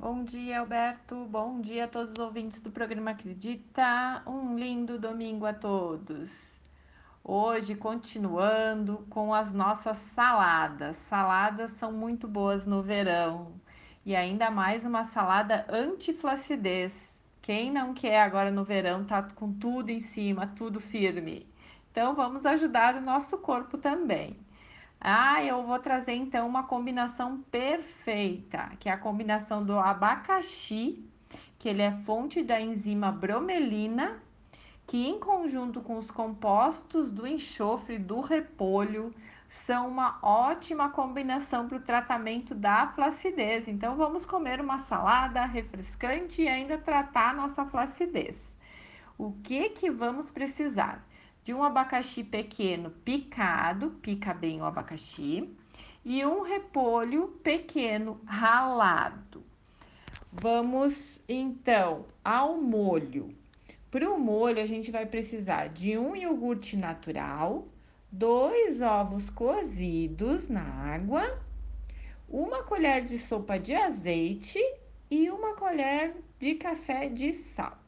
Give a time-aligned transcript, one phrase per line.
[0.00, 1.24] Bom dia, Alberto.
[1.24, 4.22] Bom dia a todos os ouvintes do programa Acredita.
[4.28, 6.40] Um lindo domingo a todos.
[7.24, 10.96] Hoje, continuando com as nossas saladas.
[10.98, 13.60] Saladas são muito boas no verão
[14.06, 16.94] e ainda mais uma salada anti-flacidez.
[17.42, 21.44] Quem não quer agora no verão tá com tudo em cima, tudo firme.
[21.90, 24.36] Então, vamos ajudar o nosso corpo também.
[25.00, 31.04] Ah, eu vou trazer então uma combinação perfeita, que é a combinação do abacaxi,
[31.58, 34.20] que ele é fonte da enzima bromelina,
[34.86, 39.14] que em conjunto com os compostos do enxofre do repolho
[39.48, 43.68] são uma ótima combinação para o tratamento da flacidez.
[43.68, 48.40] Então vamos comer uma salada refrescante e ainda tratar a nossa flacidez.
[49.16, 51.04] O que que vamos precisar?
[51.48, 55.48] De um abacaxi pequeno picado, pica bem o abacaxi,
[56.04, 59.42] e um repolho pequeno ralado.
[60.30, 63.34] Vamos então ao molho.
[63.90, 67.66] Para o molho, a gente vai precisar de um iogurte natural,
[68.12, 71.42] dois ovos cozidos na água,
[72.28, 74.60] uma colher de sopa de azeite
[75.10, 77.87] e uma colher de café de sal.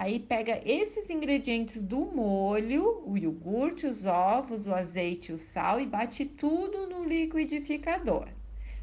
[0.00, 5.84] Aí pega esses ingredientes do molho, o iogurte, os ovos, o azeite, o sal e
[5.84, 8.26] bate tudo no liquidificador.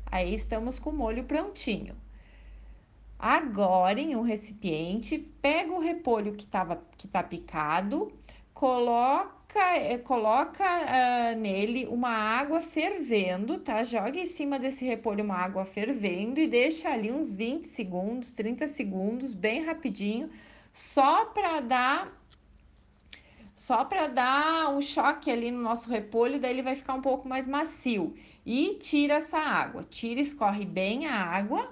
[0.06, 1.96] Aí estamos com o molho prontinho.
[3.18, 8.14] Agora, em um recipiente, pega o repolho que estava que tá picado,
[8.54, 13.84] coloca, eh, coloca uh, nele uma água fervendo, tá?
[13.84, 18.68] Joga em cima desse repolho uma água fervendo e deixa ali uns 20 segundos, 30
[18.68, 20.30] segundos, bem rapidinho
[20.94, 22.18] só para dar
[23.56, 27.28] só para dar um choque ali no nosso repolho, daí ele vai ficar um pouco
[27.28, 28.16] mais macio.
[28.46, 31.64] E tira essa água, tira, escorre bem a água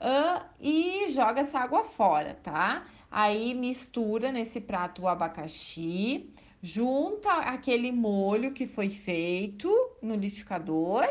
[0.00, 2.86] uh, e joga essa água fora, tá?
[3.10, 6.30] Aí mistura nesse prato o abacaxi,
[6.62, 9.68] junta aquele molho que foi feito
[10.00, 11.04] no liquidificador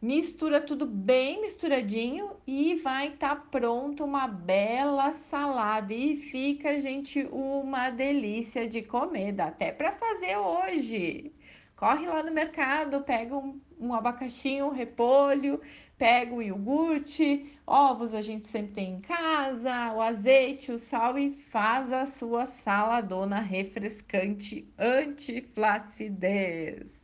[0.00, 7.26] Mistura tudo bem misturadinho e vai estar tá pronto uma bela salada e fica, gente,
[7.32, 11.32] uma delícia de comer, dá até para fazer hoje.
[11.74, 15.60] Corre lá no mercado, pega um, um abacaxi, um repolho,
[15.96, 21.32] pega o iogurte, ovos a gente sempre tem em casa, o azeite, o sal e
[21.32, 26.97] faz a sua saladona refrescante anti-flacidez.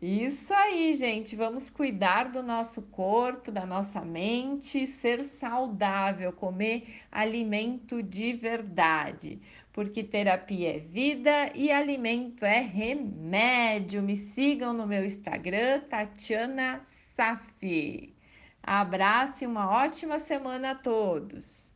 [0.00, 1.34] Isso aí, gente.
[1.34, 9.40] Vamos cuidar do nosso corpo, da nossa mente, ser saudável, comer alimento de verdade.
[9.72, 14.02] Porque terapia é vida e alimento é remédio.
[14.02, 16.82] Me sigam no meu Instagram, Tatiana
[17.14, 18.14] Safi.
[18.62, 21.75] Abraço e uma ótima semana a todos.